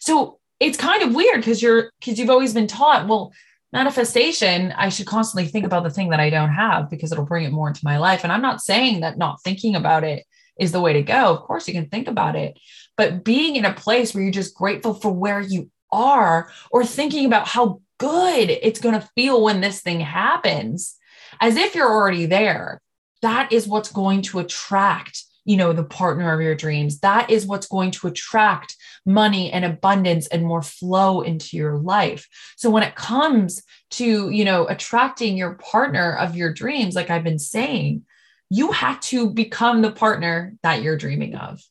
So 0.00 0.38
it's 0.60 0.76
kind 0.76 1.02
of 1.02 1.14
weird 1.14 1.38
because 1.38 1.62
you're, 1.62 1.90
because 1.98 2.18
you've 2.18 2.30
always 2.30 2.52
been 2.52 2.66
taught, 2.66 3.08
well, 3.08 3.32
manifestation, 3.72 4.72
I 4.72 4.88
should 4.88 5.06
constantly 5.06 5.48
think 5.50 5.66
about 5.66 5.82
the 5.82 5.90
thing 5.90 6.10
that 6.10 6.20
I 6.20 6.30
don't 6.30 6.52
have 6.52 6.90
because 6.90 7.12
it'll 7.12 7.26
bring 7.26 7.44
it 7.44 7.52
more 7.52 7.68
into 7.68 7.84
my 7.84 7.98
life. 7.98 8.22
And 8.22 8.32
I'm 8.32 8.42
not 8.42 8.60
saying 8.60 9.00
that 9.00 9.18
not 9.18 9.42
thinking 9.42 9.74
about 9.74 10.04
it 10.04 10.24
is 10.58 10.72
the 10.72 10.80
way 10.80 10.92
to 10.94 11.02
go. 11.02 11.34
Of 11.34 11.42
course, 11.42 11.68
you 11.68 11.74
can 11.74 11.88
think 11.88 12.08
about 12.08 12.36
it, 12.36 12.58
but 12.96 13.24
being 13.24 13.56
in 13.56 13.64
a 13.64 13.74
place 13.74 14.14
where 14.14 14.22
you're 14.22 14.32
just 14.32 14.54
grateful 14.54 14.94
for 14.94 15.12
where 15.12 15.40
you 15.40 15.70
are 15.92 16.50
or 16.70 16.84
thinking 16.84 17.26
about 17.26 17.48
how 17.48 17.80
good 17.98 18.50
it's 18.50 18.80
going 18.80 18.98
to 18.98 19.08
feel 19.14 19.42
when 19.42 19.60
this 19.60 19.80
thing 19.80 20.00
happens, 20.00 20.96
as 21.40 21.56
if 21.56 21.74
you're 21.74 21.90
already 21.90 22.26
there, 22.26 22.80
that 23.22 23.52
is 23.52 23.66
what's 23.66 23.92
going 23.92 24.22
to 24.22 24.38
attract 24.38 25.24
you 25.46 25.56
know 25.56 25.72
the 25.72 25.84
partner 25.84 26.34
of 26.34 26.40
your 26.40 26.54
dreams 26.56 26.98
that 27.00 27.30
is 27.30 27.46
what's 27.46 27.68
going 27.68 27.92
to 27.92 28.08
attract 28.08 28.76
money 29.06 29.52
and 29.52 29.64
abundance 29.64 30.26
and 30.26 30.44
more 30.44 30.62
flow 30.62 31.22
into 31.22 31.56
your 31.56 31.78
life. 31.78 32.28
So 32.56 32.68
when 32.68 32.82
it 32.82 32.96
comes 32.96 33.62
to, 33.92 34.30
you 34.30 34.44
know, 34.44 34.66
attracting 34.66 35.36
your 35.36 35.54
partner 35.54 36.16
of 36.16 36.36
your 36.36 36.52
dreams, 36.52 36.94
like 36.94 37.08
I've 37.08 37.24
been 37.24 37.38
saying, 37.38 38.04
you 38.50 38.72
have 38.72 39.00
to 39.00 39.30
become 39.30 39.82
the 39.82 39.92
partner 39.92 40.54
that 40.62 40.82
you're 40.82 40.96
dreaming 40.96 41.36
of. 41.36 41.62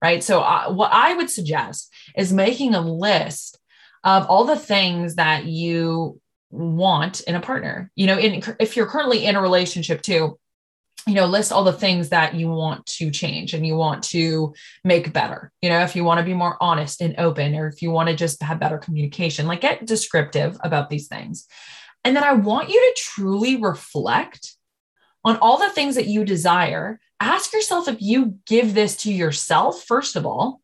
Right. 0.00 0.22
So, 0.22 0.40
uh, 0.40 0.72
what 0.72 0.92
I 0.92 1.14
would 1.14 1.28
suggest 1.28 1.92
is 2.16 2.32
making 2.32 2.74
a 2.74 2.80
list 2.80 3.58
of 4.04 4.26
all 4.26 4.44
the 4.44 4.56
things 4.56 5.16
that 5.16 5.46
you 5.46 6.20
want 6.50 7.20
in 7.22 7.34
a 7.34 7.40
partner. 7.40 7.90
You 7.96 8.06
know, 8.06 8.18
in, 8.18 8.42
if 8.60 8.76
you're 8.76 8.86
currently 8.86 9.24
in 9.24 9.34
a 9.34 9.42
relationship 9.42 10.02
too, 10.02 10.38
you 11.08 11.14
know, 11.14 11.26
list 11.26 11.52
all 11.52 11.64
the 11.64 11.72
things 11.72 12.10
that 12.10 12.34
you 12.34 12.48
want 12.48 12.84
to 12.84 13.10
change 13.10 13.54
and 13.54 13.66
you 13.66 13.76
want 13.76 14.02
to 14.02 14.54
make 14.84 15.12
better. 15.12 15.50
You 15.62 15.70
know, 15.70 15.80
if 15.80 15.96
you 15.96 16.04
want 16.04 16.18
to 16.18 16.24
be 16.24 16.34
more 16.34 16.56
honest 16.60 17.00
and 17.00 17.14
open, 17.18 17.54
or 17.54 17.66
if 17.66 17.80
you 17.80 17.90
want 17.90 18.10
to 18.10 18.14
just 18.14 18.42
have 18.42 18.60
better 18.60 18.76
communication, 18.76 19.46
like 19.46 19.62
get 19.62 19.86
descriptive 19.86 20.58
about 20.62 20.90
these 20.90 21.08
things. 21.08 21.46
And 22.04 22.14
then 22.14 22.24
I 22.24 22.34
want 22.34 22.68
you 22.68 22.74
to 22.74 23.00
truly 23.00 23.56
reflect 23.56 24.54
on 25.24 25.38
all 25.38 25.58
the 25.58 25.70
things 25.70 25.94
that 25.94 26.06
you 26.06 26.24
desire. 26.24 27.00
Ask 27.20 27.54
yourself 27.54 27.88
if 27.88 28.00
you 28.02 28.38
give 28.46 28.74
this 28.74 28.96
to 28.98 29.12
yourself, 29.12 29.84
first 29.84 30.14
of 30.14 30.26
all, 30.26 30.60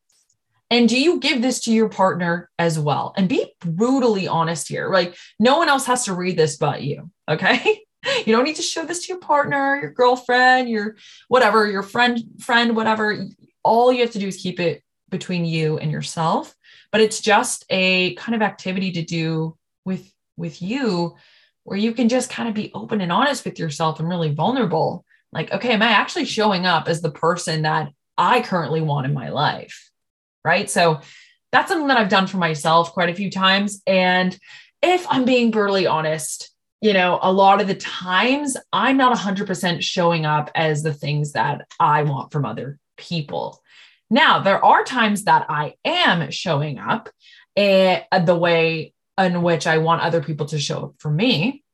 and 0.71 0.89
do 0.89 1.01
you 1.01 1.21
give 1.21 1.43
this 1.43 1.61
to 1.61 1.73
your 1.73 1.89
partner 1.89 2.51
as 2.59 2.79
well? 2.79 3.15
And 3.17 3.29
be 3.29 3.55
brutally 3.61 4.29
honest 4.29 4.69
here. 4.69 4.91
Like, 4.91 5.17
no 5.39 5.59
one 5.59 5.69
else 5.69 5.87
has 5.87 6.05
to 6.05 6.15
read 6.15 6.37
this 6.37 6.57
but 6.57 6.83
you. 6.83 7.11
Okay. 7.29 7.81
you 8.27 8.35
don't 8.35 8.45
need 8.45 8.57
to 8.57 8.63
show 8.63 8.85
this 8.85 9.07
to 9.07 9.13
your 9.13 9.21
partner, 9.21 9.79
your 9.81 9.91
girlfriend, 9.91 10.69
your 10.69 10.97
whatever, 11.29 11.71
your 11.71 11.83
friend, 11.83 12.21
friend, 12.41 12.77
whatever. 12.77 13.27
All 13.63 13.93
you 13.93 14.03
have 14.03 14.13
to 14.13 14.19
do 14.19 14.29
is 14.29 14.37
keep 14.37 14.61
it 14.61 14.83
between 15.11 15.45
you 15.45 15.79
and 15.79 15.91
yourself. 15.91 16.55
But 16.93 17.01
it's 17.01 17.21
just 17.21 17.65
a 17.71 18.15
kind 18.15 18.35
of 18.35 18.43
activity 18.43 18.93
to 18.93 19.03
do 19.03 19.57
with 19.85 20.11
with 20.37 20.61
you 20.63 21.17
where 21.65 21.79
you 21.79 21.93
can 21.93 22.09
just 22.09 22.31
kind 22.31 22.49
of 22.49 22.55
be 22.55 22.71
open 22.75 23.01
and 23.01 23.11
honest 23.11 23.45
with 23.45 23.59
yourself 23.59 23.99
and 23.99 24.09
really 24.09 24.33
vulnerable. 24.33 25.05
Like, 25.33 25.53
okay, 25.53 25.73
am 25.73 25.83
I 25.83 25.89
actually 25.89 26.27
showing 26.27 26.67
up 26.67 26.89
as 26.89 27.01
the 27.01 27.11
person 27.11 27.63
that 27.63 27.91
I 28.17 28.43
currently 28.43 28.81
want 28.81 29.07
in 29.07 29.15
my 29.15 29.31
life? 29.31 29.91
Right. 30.45 30.69
So 30.69 31.01
that's 31.53 31.69
something 31.69 31.89
that 31.89 31.97
I've 31.97 32.11
done 32.11 32.27
for 32.27 32.37
myself 32.37 32.93
quite 32.93 33.09
a 33.09 33.15
few 33.15 33.31
times. 33.31 33.83
And 33.87 34.39
if 34.83 35.07
I'm 35.09 35.25
being 35.25 35.51
brutally 35.51 35.87
honest, 35.87 36.54
you 36.85 36.93
know, 36.93 37.19
a 37.23 37.33
lot 37.33 37.63
of 37.63 37.67
the 37.67 37.75
times 37.75 38.59
I'm 38.71 38.99
not 38.99 39.17
100% 39.17 39.81
showing 39.81 40.27
up 40.27 40.51
as 40.55 40.83
the 40.83 40.93
things 40.93 41.33
that 41.33 41.67
I 41.81 42.03
want 42.03 42.31
from 42.31 42.45
other 42.45 42.79
people. 42.99 43.63
Now, 44.11 44.41
there 44.41 44.63
are 44.63 44.85
times 44.85 45.25
that 45.25 45.47
I 45.49 45.77
am 45.83 46.31
showing 46.31 46.79
up 46.79 47.09
uh, 47.57 48.01
the 48.23 48.37
way 48.37 48.93
in 49.17 49.41
which 49.41 49.67
I 49.67 49.79
want 49.79 50.03
other 50.03 50.23
people 50.23 50.45
to 50.49 50.59
show 50.59 50.85
up 50.85 50.95
for 50.99 51.11
me. 51.11 51.65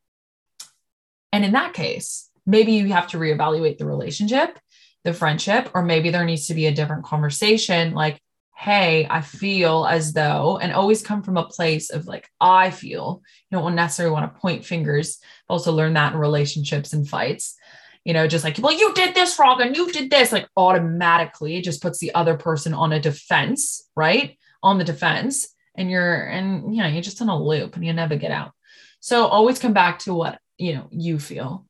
And 1.33 1.45
in 1.45 1.55
that 1.55 1.75
case, 1.75 2.31
maybe 2.47 2.75
you 2.75 2.93
have 2.93 3.09
to 3.09 3.19
reevaluate 3.19 3.79
the 3.79 3.87
relationship, 3.87 4.61
the 5.02 5.12
friendship, 5.12 5.71
or 5.75 5.83
maybe 5.83 6.11
there 6.11 6.25
needs 6.25 6.47
to 6.47 6.55
be 6.55 6.67
a 6.67 6.75
different 6.75 7.05
conversation 7.05 7.95
like, 7.95 8.23
hey, 8.61 9.07
I 9.09 9.23
feel 9.23 9.87
as 9.87 10.12
though, 10.12 10.59
and 10.59 10.71
always 10.71 11.00
come 11.00 11.23
from 11.23 11.38
a 11.38 11.47
place 11.47 11.88
of 11.88 12.07
like, 12.07 12.29
I 12.38 12.71
feel, 12.71 13.23
you 13.49 13.57
don't 13.57 13.75
necessarily 13.75 14.12
want 14.12 14.35
to 14.35 14.38
point 14.38 14.67
fingers. 14.67 15.19
also 15.49 15.73
learn 15.73 15.95
that 15.95 16.12
in 16.12 16.19
relationships 16.19 16.93
and 16.93 17.09
fights. 17.09 17.57
You 18.05 18.12
know, 18.12 18.26
just 18.26 18.45
like, 18.45 18.59
well, 18.59 18.79
you 18.79 18.93
did 18.93 19.14
this 19.14 19.38
wrong 19.38 19.62
and 19.62 19.75
you 19.75 19.90
did 19.90 20.11
this, 20.11 20.31
like 20.31 20.47
automatically 20.59 21.57
it 21.57 21.64
just 21.64 21.81
puts 21.81 22.00
the 22.00 22.14
other 22.14 22.37
person 22.37 22.75
on 22.75 22.93
a 22.93 23.00
defense, 23.00 23.88
right? 23.97 24.37
On 24.62 24.76
the 24.76 24.85
defense. 24.85 25.49
And 25.75 25.90
you're, 25.90 26.25
and 26.25 26.76
you 26.76 26.83
know, 26.83 26.88
you're 26.88 27.00
just 27.00 27.23
in 27.23 27.31
a 27.31 27.43
loop 27.43 27.76
and 27.76 27.87
you 27.87 27.95
never 27.95 28.17
get 28.17 28.31
out. 28.31 28.52
So 29.00 29.25
always 29.25 29.59
come 29.59 29.73
back 29.73 30.00
to 30.00 30.12
what, 30.12 30.38
you 30.59 30.75
know, 30.75 30.88
you 30.90 31.19
feel. 31.19 31.67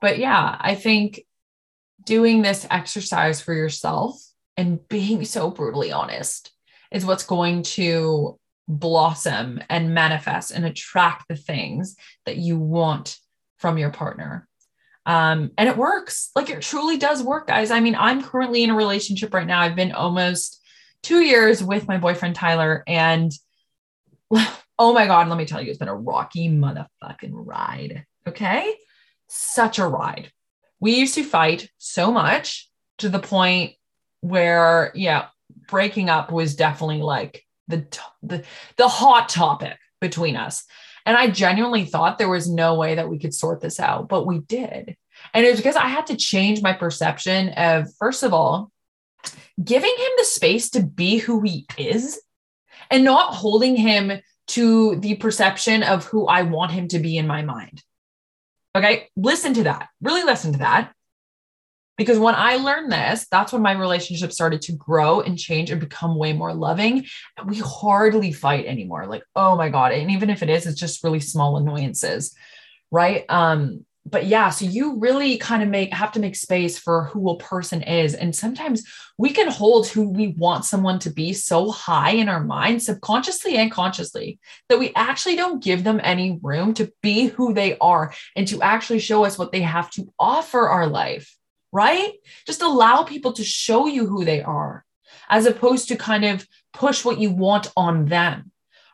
But 0.00 0.18
yeah, 0.18 0.56
I 0.58 0.74
think 0.74 1.20
doing 2.04 2.42
this 2.42 2.66
exercise 2.68 3.40
for 3.40 3.54
yourself 3.54 4.20
and 4.58 4.86
being 4.88 5.24
so 5.24 5.50
brutally 5.50 5.92
honest 5.92 6.50
is 6.90 7.06
what's 7.06 7.24
going 7.24 7.62
to 7.62 8.38
blossom 8.66 9.62
and 9.70 9.94
manifest 9.94 10.50
and 10.50 10.64
attract 10.64 11.28
the 11.28 11.36
things 11.36 11.96
that 12.26 12.36
you 12.36 12.58
want 12.58 13.16
from 13.58 13.78
your 13.78 13.90
partner. 13.90 14.46
Um, 15.06 15.52
and 15.56 15.68
it 15.68 15.76
works. 15.76 16.30
Like 16.34 16.50
it 16.50 16.60
truly 16.60 16.98
does 16.98 17.22
work, 17.22 17.46
guys. 17.46 17.70
I 17.70 17.80
mean, 17.80 17.94
I'm 17.94 18.22
currently 18.22 18.64
in 18.64 18.70
a 18.70 18.74
relationship 18.74 19.32
right 19.32 19.46
now. 19.46 19.60
I've 19.60 19.76
been 19.76 19.92
almost 19.92 20.60
two 21.04 21.20
years 21.20 21.62
with 21.62 21.86
my 21.86 21.96
boyfriend, 21.96 22.34
Tyler. 22.34 22.82
And 22.86 23.32
oh 24.78 24.92
my 24.92 25.06
God, 25.06 25.28
let 25.28 25.38
me 25.38 25.46
tell 25.46 25.62
you, 25.62 25.70
it's 25.70 25.78
been 25.78 25.86
a 25.86 25.94
rocky 25.94 26.48
motherfucking 26.48 27.30
ride. 27.32 28.04
Okay. 28.26 28.74
Such 29.28 29.78
a 29.78 29.86
ride. 29.86 30.32
We 30.80 30.96
used 30.96 31.14
to 31.14 31.22
fight 31.22 31.70
so 31.78 32.10
much 32.10 32.68
to 32.98 33.08
the 33.08 33.20
point 33.20 33.74
where 34.20 34.92
yeah 34.94 35.26
breaking 35.68 36.08
up 36.08 36.32
was 36.32 36.56
definitely 36.56 37.02
like 37.02 37.44
the 37.68 37.86
the 38.22 38.44
the 38.76 38.88
hot 38.88 39.28
topic 39.28 39.76
between 40.00 40.36
us. 40.36 40.64
And 41.06 41.16
i 41.16 41.28
genuinely 41.30 41.84
thought 41.84 42.18
there 42.18 42.28
was 42.28 42.50
no 42.50 42.74
way 42.74 42.96
that 42.96 43.08
we 43.08 43.18
could 43.18 43.34
sort 43.34 43.60
this 43.60 43.80
out 43.80 44.08
but 44.08 44.26
we 44.26 44.40
did. 44.40 44.96
And 45.34 45.46
it 45.46 45.50
was 45.50 45.58
because 45.58 45.76
i 45.76 45.86
had 45.86 46.06
to 46.06 46.16
change 46.16 46.62
my 46.62 46.72
perception 46.72 47.50
of 47.50 47.88
first 47.98 48.22
of 48.22 48.32
all 48.32 48.70
giving 49.62 49.94
him 49.96 50.10
the 50.16 50.24
space 50.24 50.70
to 50.70 50.82
be 50.82 51.18
who 51.18 51.42
he 51.42 51.66
is 51.76 52.20
and 52.90 53.04
not 53.04 53.34
holding 53.34 53.76
him 53.76 54.20
to 54.48 54.96
the 54.96 55.16
perception 55.16 55.82
of 55.82 56.04
who 56.04 56.26
i 56.26 56.42
want 56.42 56.72
him 56.72 56.88
to 56.88 56.98
be 56.98 57.16
in 57.16 57.26
my 57.26 57.42
mind. 57.42 57.82
Okay? 58.74 59.08
Listen 59.16 59.54
to 59.54 59.64
that. 59.64 59.88
Really 60.00 60.22
listen 60.22 60.52
to 60.52 60.58
that 60.58 60.92
because 61.98 62.18
when 62.18 62.36
I 62.36 62.56
learned 62.56 62.92
this, 62.92 63.26
that's 63.30 63.52
when 63.52 63.60
my 63.60 63.72
relationship 63.72 64.32
started 64.32 64.62
to 64.62 64.72
grow 64.72 65.20
and 65.20 65.36
change 65.36 65.70
and 65.70 65.80
become 65.80 66.16
way 66.16 66.32
more 66.32 66.54
loving. 66.54 67.04
And 67.36 67.50
we 67.50 67.58
hardly 67.58 68.32
fight 68.32 68.66
anymore. 68.66 69.06
Like, 69.06 69.24
oh 69.34 69.56
my 69.56 69.68
God. 69.68 69.92
And 69.92 70.10
even 70.12 70.30
if 70.30 70.42
it 70.42 70.48
is, 70.48 70.66
it's 70.66 70.80
just 70.80 71.02
really 71.02 71.20
small 71.20 71.56
annoyances. 71.58 72.34
Right. 72.92 73.24
Um, 73.28 73.84
but 74.06 74.26
yeah, 74.26 74.48
so 74.48 74.64
you 74.64 74.98
really 74.98 75.36
kind 75.36 75.62
of 75.62 75.68
make 75.68 75.92
have 75.92 76.12
to 76.12 76.20
make 76.20 76.36
space 76.36 76.78
for 76.78 77.04
who 77.06 77.28
a 77.30 77.38
person 77.38 77.82
is. 77.82 78.14
And 78.14 78.34
sometimes 78.34 78.84
we 79.18 79.30
can 79.30 79.50
hold 79.50 79.88
who 79.88 80.08
we 80.08 80.28
want 80.28 80.64
someone 80.64 80.98
to 81.00 81.10
be 81.10 81.32
so 81.32 81.70
high 81.70 82.12
in 82.12 82.28
our 82.28 82.42
mind, 82.42 82.82
subconsciously 82.82 83.56
and 83.56 83.70
consciously, 83.70 84.38
that 84.68 84.78
we 84.78 84.92
actually 84.94 85.36
don't 85.36 85.62
give 85.62 85.84
them 85.84 86.00
any 86.02 86.38
room 86.42 86.72
to 86.74 86.90
be 87.02 87.26
who 87.26 87.52
they 87.52 87.76
are 87.78 88.14
and 88.34 88.48
to 88.48 88.62
actually 88.62 89.00
show 89.00 89.24
us 89.24 89.36
what 89.36 89.52
they 89.52 89.62
have 89.62 89.90
to 89.90 90.10
offer 90.18 90.68
our 90.68 90.86
life 90.86 91.37
right? 91.72 92.12
Just 92.46 92.62
allow 92.62 93.02
people 93.02 93.32
to 93.34 93.44
show 93.44 93.86
you 93.86 94.06
who 94.06 94.24
they 94.24 94.42
are 94.42 94.84
as 95.28 95.46
opposed 95.46 95.88
to 95.88 95.96
kind 95.96 96.24
of 96.24 96.46
push 96.72 97.04
what 97.04 97.18
you 97.18 97.30
want 97.30 97.68
on 97.76 98.06
them. 98.06 98.50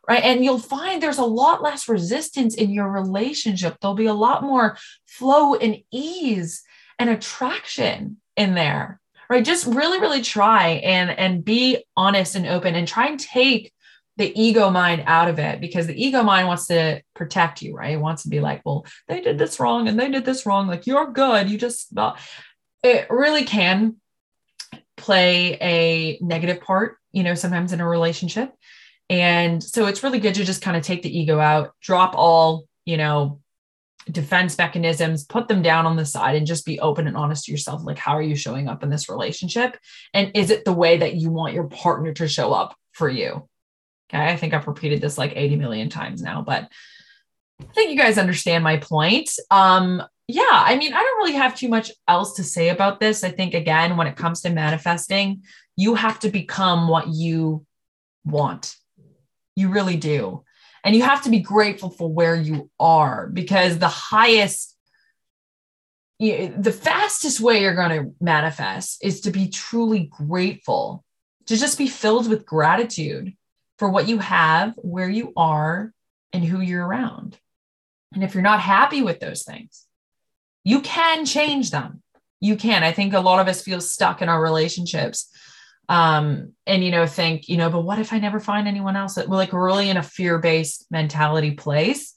Right. 0.06 0.22
And 0.22 0.44
you'll 0.44 0.58
find 0.58 1.02
there's 1.02 1.16
a 1.16 1.24
lot 1.24 1.62
less 1.62 1.88
resistance 1.88 2.54
in 2.54 2.70
your 2.70 2.90
relationship. 2.90 3.78
There'll 3.80 3.94
be 3.94 4.04
a 4.04 4.12
lot 4.12 4.42
more 4.42 4.76
flow 5.06 5.54
and 5.54 5.78
ease 5.90 6.62
and 6.98 7.08
attraction 7.08 8.18
in 8.36 8.54
there. 8.54 9.00
Right. 9.30 9.42
Just 9.42 9.66
really, 9.66 9.98
really 9.98 10.20
try 10.20 10.68
and 10.84 11.10
and 11.10 11.42
be 11.42 11.84
honest 11.96 12.36
and 12.36 12.46
open 12.46 12.74
and 12.74 12.86
try 12.86 13.06
and 13.06 13.18
take 13.18 13.72
the 14.16 14.40
ego 14.40 14.70
mind 14.70 15.02
out 15.06 15.28
of 15.28 15.38
it 15.38 15.60
because 15.60 15.86
the 15.86 16.04
ego 16.04 16.22
mind 16.22 16.46
wants 16.46 16.66
to 16.68 17.02
protect 17.14 17.62
you, 17.62 17.74
right? 17.74 17.94
It 17.94 18.00
wants 18.00 18.22
to 18.22 18.28
be 18.28 18.40
like, 18.40 18.62
well, 18.64 18.86
they 19.08 19.20
did 19.20 19.38
this 19.38 19.58
wrong 19.58 19.88
and 19.88 19.98
they 19.98 20.08
did 20.08 20.24
this 20.24 20.46
wrong. 20.46 20.68
Like, 20.68 20.86
you're 20.86 21.10
good. 21.10 21.50
You 21.50 21.58
just, 21.58 21.96
uh, 21.96 22.14
it 22.84 23.10
really 23.10 23.44
can 23.44 23.96
play 24.96 25.56
a 25.60 26.18
negative 26.20 26.60
part, 26.60 26.98
you 27.12 27.24
know, 27.24 27.34
sometimes 27.34 27.72
in 27.72 27.80
a 27.80 27.88
relationship. 27.88 28.52
And 29.10 29.62
so 29.62 29.86
it's 29.86 30.02
really 30.02 30.20
good 30.20 30.34
to 30.34 30.44
just 30.44 30.62
kind 30.62 30.76
of 30.76 30.82
take 30.82 31.02
the 31.02 31.18
ego 31.18 31.40
out, 31.40 31.74
drop 31.80 32.14
all, 32.14 32.66
you 32.84 32.96
know, 32.96 33.40
defense 34.10 34.56
mechanisms, 34.58 35.24
put 35.24 35.48
them 35.48 35.62
down 35.62 35.86
on 35.86 35.96
the 35.96 36.04
side 36.04 36.36
and 36.36 36.46
just 36.46 36.66
be 36.66 36.78
open 36.78 37.06
and 37.06 37.16
honest 37.16 37.46
to 37.46 37.52
yourself. 37.52 37.82
Like, 37.84 37.98
how 37.98 38.12
are 38.12 38.22
you 38.22 38.36
showing 38.36 38.68
up 38.68 38.82
in 38.82 38.90
this 38.90 39.08
relationship? 39.08 39.78
And 40.12 40.30
is 40.34 40.50
it 40.50 40.66
the 40.66 40.72
way 40.72 40.98
that 40.98 41.14
you 41.14 41.30
want 41.30 41.54
your 41.54 41.64
partner 41.64 42.12
to 42.14 42.28
show 42.28 42.52
up 42.52 42.76
for 42.92 43.08
you? 43.08 43.48
Okay. 44.10 44.22
I 44.22 44.36
think 44.36 44.52
I've 44.52 44.68
repeated 44.68 45.00
this 45.00 45.16
like 45.16 45.32
80 45.34 45.56
million 45.56 45.88
times 45.88 46.20
now, 46.20 46.42
but 46.42 46.68
I 47.60 47.72
think 47.74 47.90
you 47.90 47.96
guys 47.96 48.18
understand 48.18 48.62
my 48.62 48.76
point. 48.76 49.30
Um, 49.50 50.02
yeah, 50.26 50.42
I 50.50 50.76
mean, 50.76 50.94
I 50.94 51.02
don't 51.02 51.18
really 51.18 51.34
have 51.34 51.54
too 51.54 51.68
much 51.68 51.92
else 52.08 52.34
to 52.36 52.44
say 52.44 52.70
about 52.70 52.98
this. 52.98 53.24
I 53.24 53.30
think, 53.30 53.52
again, 53.52 53.96
when 53.96 54.06
it 54.06 54.16
comes 54.16 54.40
to 54.42 54.50
manifesting, 54.50 55.42
you 55.76 55.94
have 55.96 56.18
to 56.20 56.30
become 56.30 56.88
what 56.88 57.08
you 57.08 57.66
want. 58.24 58.74
You 59.54 59.68
really 59.68 59.96
do. 59.96 60.44
And 60.82 60.94
you 60.94 61.02
have 61.02 61.22
to 61.22 61.30
be 61.30 61.40
grateful 61.40 61.90
for 61.90 62.10
where 62.10 62.36
you 62.36 62.70
are 62.80 63.28
because 63.28 63.78
the 63.78 63.88
highest, 63.88 64.76
the 66.18 66.78
fastest 66.78 67.40
way 67.40 67.60
you're 67.60 67.74
going 67.74 68.04
to 68.04 68.14
manifest 68.20 69.04
is 69.04 69.22
to 69.22 69.30
be 69.30 69.48
truly 69.48 70.10
grateful 70.10 71.04
to 71.46 71.56
just 71.56 71.76
be 71.76 71.88
filled 71.88 72.28
with 72.28 72.46
gratitude 72.46 73.34
for 73.78 73.90
what 73.90 74.08
you 74.08 74.18
have, 74.18 74.74
where 74.76 75.08
you 75.08 75.32
are, 75.36 75.92
and 76.32 76.44
who 76.44 76.60
you're 76.60 76.86
around. 76.86 77.38
And 78.12 78.22
if 78.24 78.34
you're 78.34 78.42
not 78.42 78.60
happy 78.60 79.02
with 79.02 79.20
those 79.20 79.42
things, 79.42 79.86
you 80.64 80.80
can 80.80 81.24
change 81.24 81.70
them. 81.70 82.02
You 82.40 82.56
can. 82.56 82.82
I 82.82 82.92
think 82.92 83.14
a 83.14 83.20
lot 83.20 83.40
of 83.40 83.48
us 83.48 83.62
feel 83.62 83.80
stuck 83.80 84.22
in 84.22 84.28
our 84.28 84.42
relationships 84.42 85.30
um 85.90 86.54
and 86.66 86.82
you 86.82 86.90
know 86.90 87.06
think 87.06 87.46
you 87.46 87.58
know 87.58 87.68
but 87.68 87.84
what 87.84 87.98
if 87.98 88.10
i 88.10 88.18
never 88.18 88.40
find 88.40 88.66
anyone 88.66 88.96
else? 88.96 89.14
That 89.14 89.28
like 89.28 89.52
we're 89.52 89.66
really 89.66 89.90
in 89.90 89.98
a 89.98 90.02
fear-based 90.02 90.86
mentality 90.90 91.50
place 91.50 92.14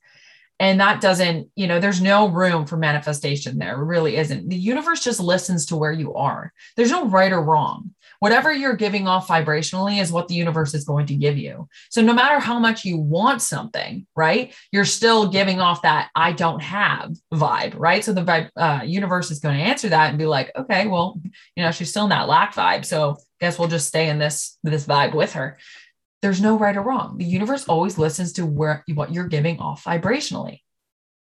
and 0.59 0.79
that 0.79 1.01
doesn't 1.01 1.49
you 1.55 1.67
know 1.67 1.79
there's 1.79 2.01
no 2.01 2.29
room 2.29 2.65
for 2.65 2.77
manifestation 2.77 3.57
there. 3.57 3.77
Really 3.77 4.15
isn't. 4.15 4.49
The 4.49 4.55
universe 4.55 5.03
just 5.03 5.19
listens 5.19 5.67
to 5.67 5.75
where 5.75 5.91
you 5.91 6.13
are. 6.15 6.53
There's 6.75 6.91
no 6.91 7.07
right 7.07 7.31
or 7.31 7.41
wrong 7.41 7.93
whatever 8.19 8.51
you're 8.51 8.75
giving 8.75 9.07
off 9.07 9.27
vibrationally 9.27 10.01
is 10.01 10.11
what 10.11 10.27
the 10.27 10.35
universe 10.35 10.73
is 10.73 10.83
going 10.83 11.05
to 11.07 11.15
give 11.15 11.37
you. 11.37 11.67
So 11.89 12.01
no 12.01 12.13
matter 12.13 12.39
how 12.39 12.59
much 12.59 12.85
you 12.85 12.97
want 12.97 13.41
something, 13.41 14.07
right, 14.15 14.53
you're 14.71 14.85
still 14.85 15.29
giving 15.29 15.59
off 15.59 15.81
that 15.83 16.09
I 16.15 16.31
don't 16.31 16.61
have 16.61 17.15
vibe, 17.33 17.75
right? 17.77 18.03
So 18.03 18.13
the 18.13 18.23
vibe, 18.23 18.49
uh, 18.55 18.81
universe 18.83 19.31
is 19.31 19.39
going 19.39 19.57
to 19.57 19.63
answer 19.63 19.89
that 19.89 20.09
and 20.09 20.17
be 20.17 20.25
like, 20.25 20.51
okay, 20.55 20.87
well, 20.87 21.19
you 21.55 21.63
know, 21.63 21.71
she's 21.71 21.89
still 21.89 22.05
in 22.05 22.09
that 22.09 22.27
lack 22.27 22.53
vibe, 22.53 22.85
so 22.85 23.17
guess 23.39 23.59
we'll 23.59 23.67
just 23.67 23.87
stay 23.87 24.09
in 24.09 24.19
this 24.19 24.57
this 24.63 24.85
vibe 24.85 25.13
with 25.13 25.33
her. 25.33 25.57
There's 26.21 26.41
no 26.41 26.57
right 26.57 26.75
or 26.75 26.81
wrong. 26.81 27.17
The 27.17 27.25
universe 27.25 27.67
always 27.67 27.97
listens 27.97 28.33
to 28.33 28.45
where 28.45 28.83
what 28.93 29.13
you're 29.13 29.27
giving 29.27 29.59
off 29.59 29.83
vibrationally. 29.83 30.61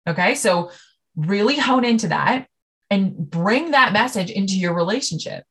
Okay, 0.07 0.35
so 0.35 0.71
really 1.17 1.57
hone 1.57 1.85
into 1.85 2.09
that 2.09 2.47
and 2.91 3.17
bring 3.17 3.71
that 3.71 3.93
message 3.93 4.31
into 4.31 4.59
your 4.59 4.75
relationship 4.75 5.45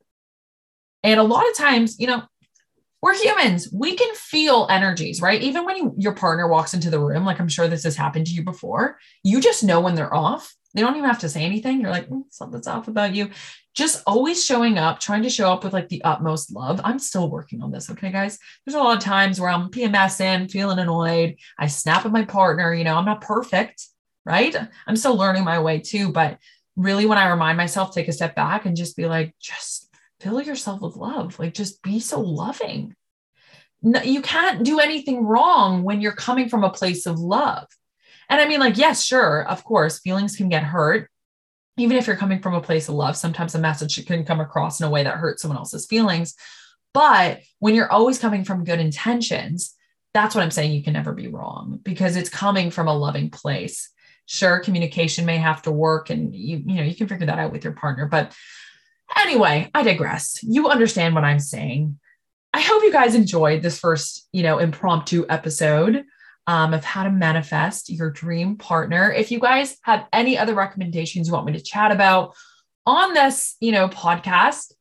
and 1.04 1.20
a 1.20 1.24
lot 1.24 1.48
of 1.50 1.56
times, 1.56 2.00
you 2.00 2.08
know, 2.08 2.24
we're 3.04 3.18
humans. 3.18 3.68
We 3.74 3.96
can 3.96 4.16
feel 4.16 4.66
energies, 4.70 5.22
right? 5.22 5.42
Even 5.42 5.66
when 5.66 5.76
you, 5.76 5.94
your 5.98 6.14
partner 6.14 6.48
walks 6.48 6.74
into 6.74 6.90
the 6.90 7.02
room, 7.02 7.26
like 7.26 7.38
I'm 7.42 7.50
sure 7.50 7.68
this 7.68 7.84
has 7.84 7.98
happened 7.98 8.28
to 8.28 8.32
you 8.32 8.46
before, 8.46 8.98
you 9.24 9.42
just 9.42 9.62
know 9.62 9.82
when 9.82 9.96
they're 9.96 10.14
off. 10.14 10.56
They 10.74 10.80
don't 10.80 10.96
even 10.96 11.10
have 11.10 11.20
to 11.20 11.30
say 11.30 11.44
anything. 11.44 11.82
You're 11.82 11.92
like, 11.92 12.08
mm, 12.08 12.24
something's 12.30 12.66
off 12.66 12.88
about 12.88 13.14
you. 13.14 13.30
Just 13.76 14.02
always 14.08 14.46
showing 14.46 14.78
up, 14.78 15.02
trying 15.02 15.24
to 15.24 15.30
show 15.30 15.52
up 15.52 15.66
with 15.66 15.74
like 15.74 15.90
the 15.90 16.02
utmost 16.06 16.54
love. 16.54 16.80
I'm 16.84 16.98
still 16.98 17.30
working 17.30 17.62
on 17.62 17.72
this. 17.72 17.90
Okay, 17.90 18.10
guys. 18.10 18.40
There's 18.66 18.76
a 18.76 18.80
lot 18.80 18.96
of 18.96 19.04
times 19.04 19.38
where 19.38 19.50
I'm 19.50 19.70
PMSing, 19.70 20.50
feeling 20.50 20.80
annoyed. 20.80 21.36
I 21.60 21.68
snap 21.68 22.06
at 22.06 22.12
my 22.12 22.24
partner. 22.24 22.74
You 22.74 22.86
know, 22.86 22.96
I'm 22.96 23.06
not 23.06 23.20
perfect, 23.20 23.86
right? 24.26 24.56
I'm 24.88 24.96
still 24.96 25.18
learning 25.18 25.44
my 25.44 25.60
way 25.60 25.80
too. 25.80 26.14
But 26.14 26.38
really, 26.78 27.06
when 27.06 27.18
I 27.18 27.30
remind 27.30 27.58
myself, 27.58 27.94
take 27.94 28.08
a 28.08 28.14
step 28.14 28.34
back 28.34 28.66
and 28.66 28.78
just 28.78 28.96
be 28.96 29.08
like, 29.08 29.36
just 29.42 29.93
fill 30.24 30.42
yourself 30.42 30.82
with 30.82 30.96
love. 30.96 31.38
Like 31.38 31.54
just 31.54 31.84
be 31.84 32.00
so 32.00 32.22
loving. 32.22 32.96
No, 33.82 34.02
you 34.02 34.22
can't 34.22 34.64
do 34.64 34.80
anything 34.80 35.26
wrong 35.26 35.84
when 35.84 36.00
you're 36.00 36.14
coming 36.14 36.48
from 36.48 36.64
a 36.64 36.72
place 36.72 37.06
of 37.06 37.20
love. 37.20 37.68
And 38.30 38.40
I 38.40 38.48
mean, 38.48 38.62
like, 38.62 38.78
yes, 38.78 39.04
sure, 39.04 39.46
of 39.46 39.66
course, 39.66 40.00
feelings 40.00 40.38
can 40.38 40.48
get 40.48 40.64
hurt. 40.64 41.10
Even 41.78 41.98
if 41.98 42.08
you're 42.08 42.16
coming 42.16 42.40
from 42.40 42.54
a 42.54 42.62
place 42.62 42.88
of 42.88 42.96
love, 42.96 43.18
sometimes 43.18 43.54
a 43.54 43.60
message 43.60 44.04
can 44.06 44.24
come 44.24 44.40
across 44.40 44.80
in 44.80 44.86
a 44.86 44.90
way 44.90 45.04
that 45.04 45.18
hurts 45.18 45.42
someone 45.42 45.58
else's 45.58 45.86
feelings. 45.86 46.36
But 46.94 47.42
when 47.60 47.76
you're 47.76 47.92
always 47.92 48.20
coming 48.20 48.46
from 48.46 48.64
good 48.64 48.80
intentions, 48.80 49.76
that's 50.14 50.36
what 50.36 50.44
I'm 50.44 50.52
saying. 50.52 50.72
You 50.72 50.84
can 50.84 50.94
never 50.94 51.12
be 51.12 51.28
wrong 51.28 51.80
because 51.84 52.16
it's 52.16 52.30
coming 52.30 52.72
from 52.72 52.88
a 52.88 52.98
loving 52.98 53.30
place. 53.30 53.90
Sure, 54.28 54.60
communication 54.60 55.26
may 55.26 55.38
have 55.38 55.64
to 55.64 55.72
work 55.72 56.10
and 56.10 56.34
you, 56.34 56.64
you 56.66 56.76
know, 56.76 56.84
you 56.84 56.96
can 56.96 57.08
figure 57.08 57.26
that 57.26 57.40
out 57.40 57.52
with 57.52 57.64
your 57.64 57.74
partner, 57.74 58.06
but 58.06 58.34
Anyway, 59.18 59.70
I 59.74 59.84
digress. 59.84 60.40
You 60.44 60.70
understand 60.70 61.16
what 61.16 61.24
I'm 61.24 61.40
saying. 61.40 62.00
I 62.54 62.62
hope 62.62 62.84
you 62.84 62.92
guys 62.92 63.16
enjoyed 63.16 63.62
this 63.62 63.80
first, 63.80 64.28
you 64.32 64.44
know, 64.44 64.60
impromptu 64.60 65.26
episode 65.28 66.04
um, 66.46 66.74
of 66.74 66.84
how 66.84 67.04
to 67.04 67.12
manifest 67.12 67.90
your 67.90 68.12
dream 68.12 68.58
partner. 68.58 69.12
If 69.12 69.32
you 69.32 69.40
guys 69.40 69.78
have 69.84 70.06
any 70.14 70.38
other 70.38 70.54
recommendations 70.54 71.28
you 71.28 71.34
want 71.34 71.46
me 71.46 71.54
to 71.54 71.62
chat 71.62 71.92
about 71.92 72.36
on 72.86 73.14
this, 73.14 73.56
you 73.60 73.72
know, 73.72 73.88
podcast, 73.88 74.74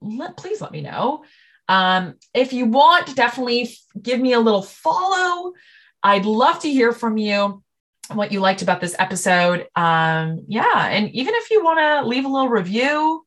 let, 0.00 0.36
please 0.36 0.60
let 0.60 0.70
me 0.70 0.82
know. 0.82 1.24
Um, 1.68 2.14
if 2.34 2.52
you 2.52 2.66
want, 2.66 3.14
definitely 3.14 3.70
give 4.00 4.20
me 4.20 4.32
a 4.32 4.40
little 4.40 4.62
follow. 4.62 5.52
I'd 6.02 6.24
love 6.24 6.60
to 6.60 6.70
hear 6.70 6.92
from 6.92 7.16
you 7.18 7.62
what 8.12 8.32
you 8.32 8.40
liked 8.40 8.62
about 8.62 8.80
this 8.80 8.96
episode. 8.98 9.66
Um, 9.74 10.44
yeah, 10.46 10.86
and 10.88 11.10
even 11.10 11.34
if 11.34 11.50
you 11.50 11.62
want 11.62 11.78
to 11.78 12.08
leave 12.08 12.24
a 12.24 12.28
little 12.28 12.48
review, 12.48 13.26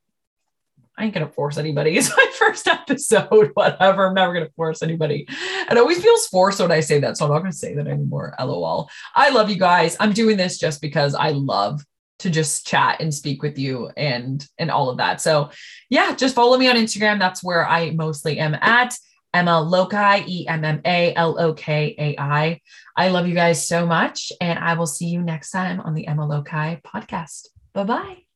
I 1.02 1.06
ain't 1.06 1.16
gonna 1.16 1.28
force 1.28 1.58
anybody. 1.58 1.98
It's 1.98 2.16
my 2.16 2.28
first 2.38 2.68
episode, 2.68 3.52
whatever. 3.56 4.08
I'm 4.08 4.14
never 4.14 4.34
gonna 4.34 4.50
force 4.56 4.84
anybody. 4.84 5.26
It 5.28 5.78
always 5.78 6.02
feels 6.02 6.28
forced 6.28 6.60
when 6.60 6.72
I 6.72 6.80
say 6.80 7.00
that, 7.00 7.18
so 7.18 7.26
I'm 7.26 7.32
not 7.32 7.40
gonna 7.40 7.52
say 7.52 7.74
that 7.74 7.88
anymore. 7.88 8.36
LOL. 8.40 8.90
I 9.16 9.30
love 9.30 9.50
you 9.50 9.58
guys. 9.58 9.98
I'm 10.00 10.14
doing 10.14 10.38
this 10.38 10.60
just 10.60 10.80
because 10.80 11.16
I 11.16 11.30
love 11.30 11.84
to 12.20 12.30
just 12.30 12.68
chat 12.68 13.02
and 13.02 13.12
speak 13.12 13.42
with 13.42 13.58
you 13.58 13.90
and 13.98 14.46
and 14.60 14.70
all 14.70 14.90
of 14.90 14.98
that. 14.98 15.22
So 15.22 15.50
yeah, 15.90 16.14
just 16.16 16.36
follow 16.36 16.58
me 16.58 16.70
on 16.70 16.76
Instagram. 16.76 17.18
That's 17.18 17.44
where 17.44 17.68
I 17.68 17.92
mostly 17.92 18.38
am 18.38 18.54
at. 18.54 18.96
Emma 19.34 19.52
Lokai, 19.52 20.28
E 20.28 20.48
M 20.48 20.64
M 20.64 20.82
A 20.86 21.16
L 21.16 21.40
O 21.40 21.54
K 21.54 21.96
A 21.98 22.22
I. 22.22 22.62
I 22.96 23.10
love 23.10 23.28
you 23.28 23.34
guys 23.34 23.68
so 23.68 23.88
much, 23.88 24.32
and 24.40 24.60
I 24.60 24.76
will 24.76 24.88
see 24.88 25.08
you 25.08 25.22
next 25.22 25.50
time 25.50 25.80
on 25.80 25.96
the 25.96 26.06
Emma 26.06 26.28
Lokai 26.28 26.82
podcast. 26.84 27.48
Bye 27.74 27.86
bye. 27.86 28.31